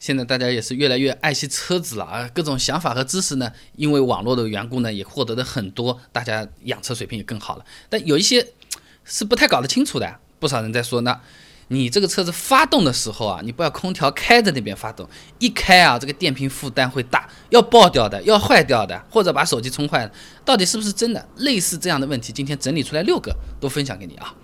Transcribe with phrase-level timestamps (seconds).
[0.00, 7.64] 现在大家也是越来越爱惜车子了啊，各种想法和知识呢，因为网络的缘故呢，也获得的很多，大家养车水平也更好了。
[7.90, 8.48] 但有一些
[9.04, 11.20] 是不太搞得清楚的，不少人在说呢，
[11.68, 15.06] 你这个车子发动的时候啊，你不要空调开在那边发动，
[15.38, 20.12] 一开啊，这个电瓶负担会大，要爆掉的，要坏掉的，或者把手机充坏了，
[20.46, 21.28] 到底是不是真的？
[21.36, 24.34] 类似这样的问题，今天整理出来六个，都分享给你啊。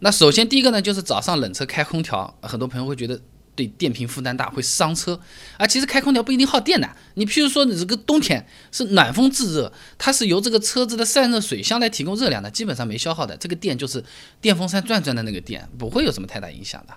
[0.00, 3.20] 那首先第一个呢，就是早上冷车开空调，很多朋友会觉得。
[3.56, 5.18] 对电瓶负担大会伤车
[5.56, 5.66] 啊！
[5.66, 6.88] 其实开空调不一定耗电的。
[7.14, 13.36] 你譬如说你这个冬天是暖风制热，它是由这个车子的散热水箱来提供热量的，基本上没消耗的。
[13.38, 14.04] 这个电就是
[14.40, 16.94] 电风扇转转的那个电，不会有什么太大影响的。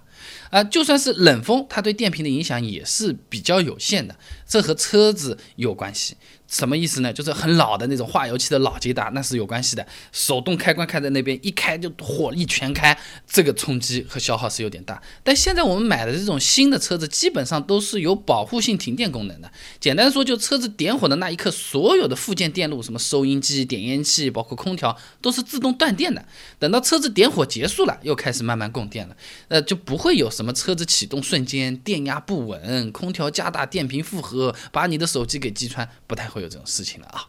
[0.51, 4.13] 啊，就算是冷风，它对电瓶的影响也是比较有限的。
[4.45, 6.17] 这和车子有关系。
[6.49, 7.13] 什么意思呢？
[7.13, 9.85] 就是很老的那种化油器的老捷达，那是有关系的。
[10.11, 14.99] 手动开关开在那边，一开就火力全开，这个冲击和消耗是有点大。
[15.23, 19.51] 但现在我们买的这种新的车子，基本上都是有保护性停电功能的。
[19.79, 26.25] 简单说，就车子点火的那一刻，所有的附件电路，什么收音机、点烟器，包括空调，都是自动断电的。
[26.57, 29.15] 等到车子点火结束了，又开始慢慢供电了。
[29.49, 36.38] 呃，就不会有什么车子启动瞬间电压不稳，空调加大电瓶负荷，把你的手机给击穿，不太会。
[36.39, 37.27] 会有这种事情了啊，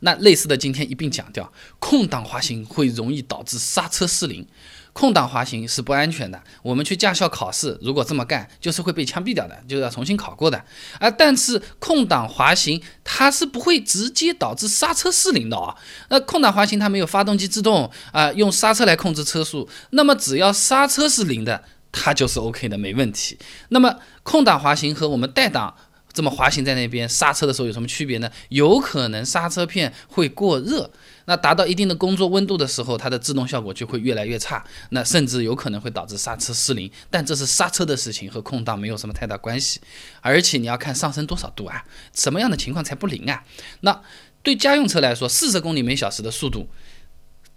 [0.00, 4.44] 那类似的今天一并讲掉，空档滑行会容易导致刹车失灵，
[4.92, 6.42] 空档滑行是不安全的。
[6.62, 10.58] 我们去驾校考试，如果这么干，就是会被枪毙掉的，就是要重新考过的。
[10.98, 15.76] 啊，但是空档滑行它是不会直接导致刹车失灵的啊。
[16.10, 23.38] 那空档滑行它没有发动机制动啊，用刹车来控制车速，那么只要刹车是零的，它就是 OK 的，没问题。
[23.68, 25.76] 那么空档滑行和我们带档。
[26.12, 28.30] 这么滑行在那边刹车的时候有什么区别呢？
[28.48, 30.90] 有可能刹车片会过热，
[31.26, 36.90] 那达到一定的工作温度的时候，它的制动效果就会越来越差，那甚至有可能会导致刹车失灵。
[37.08, 39.80] 但这是刹车的事情，和空档没有什么太大关系。
[40.20, 43.44] 而且你要看上升多少度啊，什么样的情况才不灵啊？
[43.82, 44.02] 那
[44.42, 46.68] 对家用车来说，四十公里每小时的速度，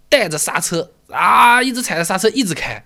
[0.08, 2.84] 带着刹车啊，一直踩着刹车一直开，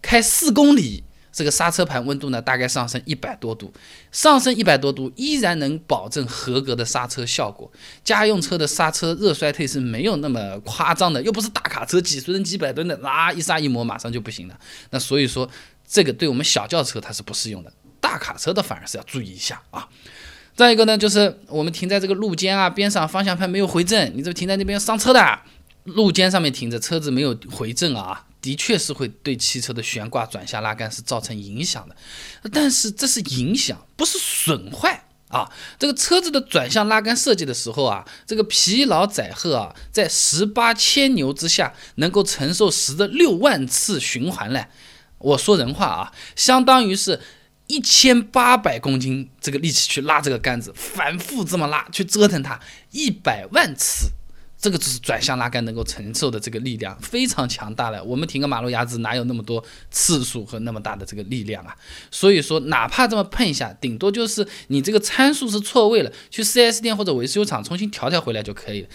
[0.00, 1.02] 开四公里。
[1.38, 3.72] 这个刹车盘温度呢，大概上升一百多度，
[4.10, 7.70] 上升一百多度依然能保证合格的刹车效果。
[8.02, 14.58] 家用车的刹车热衰退是没有那么夸张的，又不是大卡车几十吨、几百吨的，啊一刹一磨马上就不行了。
[14.90, 15.48] 那所以说，
[15.86, 19.86] 这个对我们小轿车它是不适用的，大卡车的反而是要注意一下啊。
[20.56, 25.38] 再一个呢，就是我们停在这个路肩啊边上，方向盘没有回正，你这停在那边上车的，
[25.84, 28.24] 路肩上面停着，车子没有回正啊。
[28.48, 31.94] 的确是会对汽车的悬挂、转向、拉杆是造成影响的，
[32.50, 35.52] 但是这是影响，不是损坏啊。
[35.78, 44.68] 这个车子的转向拉杆设计的时候啊，这个疲劳载荷啊，在十八千牛之下能够承受十的六万次循环嘞。
[45.18, 47.20] 我说人话啊，相当于是
[47.66, 52.58] 一千八百公斤这个力气去拉这个杆子，反复这么拉去折腾它
[52.92, 54.12] 一百万次。
[54.60, 58.02] 这个就是转向拉杆能够承受的这个力量非常强大了。
[58.02, 61.76] 我们停个马路牙子哪有那么多次数和那么大的这个力量啊？
[62.10, 68.88] 所以说，哪怕这么碰一下，顶多就是你这个参数是错位了，去四 S 店或者维修厂重新调调回来就可以了。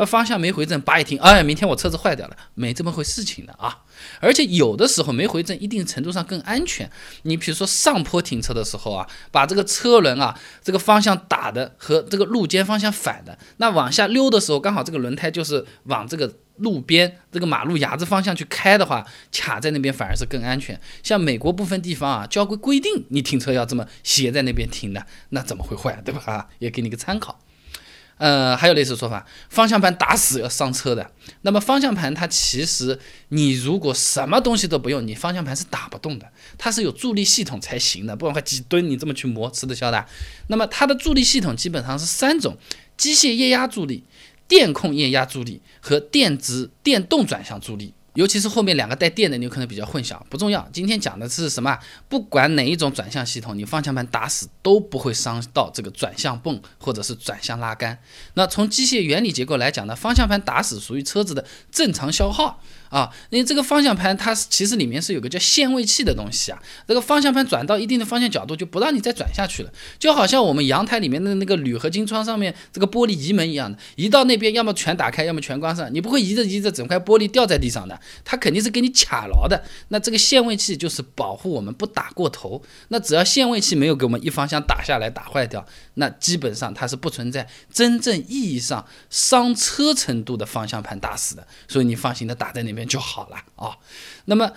[0.00, 3.80] 而方向没回正，叭一停，哎，明天我车子坏掉了，没这么回事情的啊！
[4.18, 6.90] 而且有的时候没回正，一定程度上更安全。
[7.24, 10.34] 你比如说上坡停车的时候啊，把这个车轮啊，
[10.64, 20.80] 这个方向打的和这个路肩方向反的，那往下溜的时候，刚好这个轮胎就是往这个路边这个马路牙子方向去开的话，卡在那边反而是更安全。
[21.02, 26.22] 像美国部分地方啊，交规规定你停车要这么斜在那边停的，那怎么会坏，对吧？
[26.24, 27.38] 啊，也给你个参考。
[28.20, 31.10] 呃，还有类似说法，方向盘打死要上车的。
[31.40, 33.00] 那么方向盘它其实，
[33.30, 40.04] 你如果什么东西都不用，你方向盘是打不动的，它是有助力系统才行的，不然话几吨你这么去磨，吃得消的。
[40.48, 42.58] 那么它的助力系统基本上是三种：
[42.98, 44.04] 机械液压助力、
[44.46, 47.94] 电控液压助力和电子电动转向助力。
[48.14, 50.68] 尤其是后面两个带电的，你有可能比较混淆，不重要。
[50.72, 51.78] 今天讲的是什么？
[52.08, 57.98] 不管哪一种转向系统，你方向盘打死都不会伤到这个转向泵或者是转向拉杆。
[58.34, 62.60] 那从机械原理结构来讲呢，方向盘打死属于车子的正常消耗。
[62.90, 79.62] 啊，因为这个方向盘它其实里面是有个叫限位器的东西啊，这个方向盘转到一定的方向角度就不让你再转下去了，就好像我们阳台里面的那个铝合金窗上面这个玻璃移门一样的，移到那边要么全打开，要么全关上，你不会移着移着整块玻璃掉在地上的，它肯定是给你卡牢的。
[79.88, 85.64] 那这个限位器就是保护我们不打过头，那只要限位器没有给我们一方向打下来打坏掉，
[85.94, 92.79] 那基本上它是不存在真正意义上伤车程度的方向盘打死的，所以你放心的打在那边。
[92.86, 93.76] 就好了啊，
[94.26, 94.50] 那么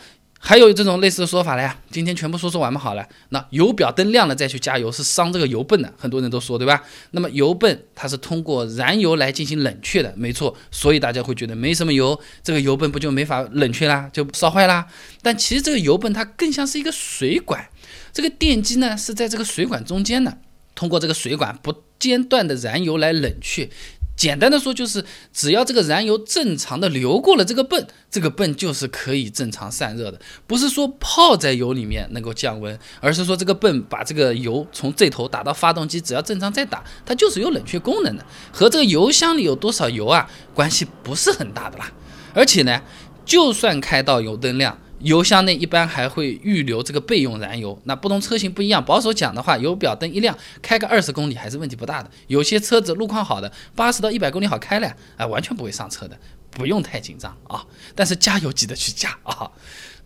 [0.45, 6.83] 还有这种类似的说法了呀，今天全部说说完嘛，好了，那油表灯亮了再去加油是伤这个油泵的，很多人都说对吧？
[7.11, 14.85] 那么油泵它是通过燃油来进行冷却的，没错，所以大家会觉得没什么油，这个油泵不就没法冷却啦，就烧坏啦？
[15.21, 17.69] 但其实这个油泵它更像是一个水管，
[18.11, 20.37] 这个电机呢是在这个水管中间的，
[20.75, 23.69] 通过这个水管不间断的燃油来冷却。
[24.23, 25.03] 简单的说，就是
[25.33, 30.17] 只要这个燃油正常的流过了这个泵，这个泵就是可以正常散热的。
[30.47, 38.25] 不是说泡在油里面能够降温，而是说这个泵把这个油从这头打到发动机，只要正常再打，它就是有冷却功能的。
[38.49, 41.91] 和这个油箱里有多少油啊，关系不是很大的啦。
[42.33, 42.81] 而且呢，
[43.25, 44.77] 就算开到油灯亮。
[45.03, 48.83] 油箱内一般还会预留这个备用燃油，那不同车型不一样。
[48.83, 52.09] 保守讲的话，油表灯一亮，开个二十公里还是问题不大的。
[52.27, 56.17] 有些车子路况好的，八十到一百公里好开了，啊，完全不会上车的，
[56.51, 57.63] 不用太紧张啊。
[57.94, 59.51] 但是加油记得去加啊。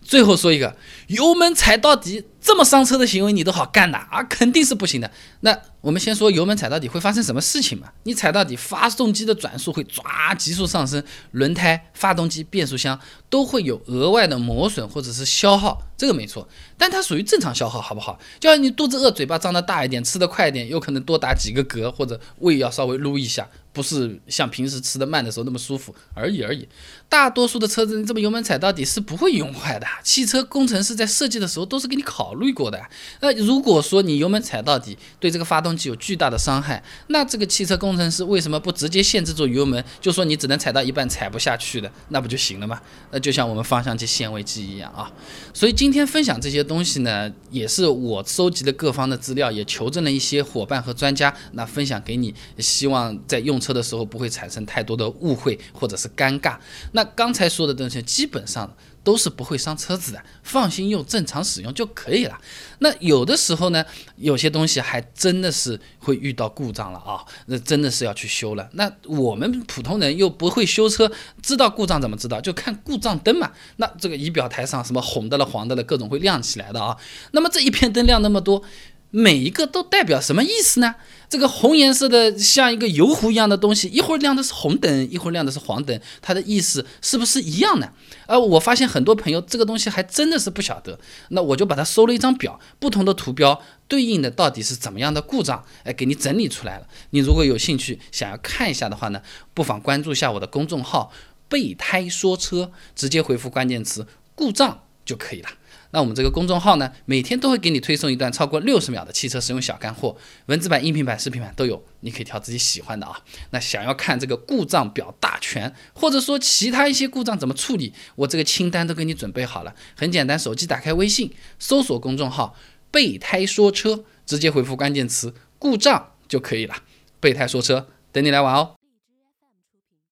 [0.02, 0.76] 最后说一个，
[1.08, 2.26] 油门踩到底。
[2.48, 5.12] 这么伤车的行为你都好干的啊，肯定是不行的。
[5.42, 7.90] 那我们先说油门踩到底会发生什么事情嘛？
[8.04, 12.98] 你踩到底，发动机的转速会抓急速上升，轮胎、发动机、变速箱
[13.30, 16.48] 都会有额外的磨损或者是消耗，这个没错。
[16.78, 18.18] 但它属于正常消耗，好不好？
[18.40, 26.70] 就像你肚子饿，嘴巴张得大一点，吃得快一点，有可能多打几个嗝，或者胃要稍微撸一下，不是像平时吃的慢的时候那么舒服而已而已。
[27.10, 29.88] 大多数的车子，你这么油门踩到底是不会用坏的。
[30.04, 32.36] 汽车工程师在设计的时候都是给你考。
[32.38, 32.80] 虑过的，
[33.20, 42.80] 那如果说你油门踩到底，对这个发动机有巨大的伤害，那这个汽车工程师为什么不直接限制住油门，就说你只能踩到一半，踩不下去的，那不就行了吗？
[43.10, 45.12] 那就像我们方向机限位机一样啊。
[45.52, 56.58] 所以今今天分享这些东西呢，也是我收集的各方的资料，也求证了一些伙伴和专家，那分享给你，希望在用车的时候不会产生太多的误会或者是尴尬。
[56.92, 58.70] 那刚才说的东西，基本上。
[59.08, 62.38] 都是不会伤车子的，放心用，正常使用就可以了。
[62.80, 63.86] 那有的时候呢，
[64.18, 68.70] 有些东西还真的是会遇到故障了啊，那真的是要去修了。
[68.74, 71.10] 那我们普通人又不会修车，
[71.42, 72.42] 知道故障怎么知道？
[72.42, 73.50] 就看故障灯嘛。
[73.78, 76.98] 那这个仪表台上什么红的了、黄的了，各种会亮起来的啊。
[77.32, 78.62] 那么这一片灯亮那么多。
[79.10, 80.96] 每一个都代表什么意思呢？
[81.30, 87.92] 这个红颜色的像一个油壶一样的东西，一会儿亮的是红灯，一会儿亮的是黄灯，它的意思是不是一样的？
[88.28, 91.00] 呃，我发现很多朋友这个东西还真的是不晓得，
[91.30, 96.88] 那我就把它收了一张表，不同的图标对应的到底是怎么样的故障，哎，给你整理出来了。
[97.10, 99.22] 你如果有兴趣想要看一下的话呢，
[99.54, 101.12] 不妨关注一下我的公众号
[101.50, 105.50] “备胎说车”，直接回复关键词“故障”就可以了。
[105.92, 110.18] 那我们这个公众号呢，每天都会给你推送一段超过六十秒的汽车使用小干货，
[110.48, 113.20] 文字版、音频版、视频版都有，你可以挑自己喜欢的啊。
[113.52, 122.56] 那想要看这个故障表大全，或者说其他一些故障怎么处理，我这个清单都给你准备好了，很简单，手机打开微信，搜索公众号
[122.92, 126.76] “备胎说车”，直接回复关键词“故障”就可以了。
[127.20, 128.77] 备胎说车，等你来玩哦。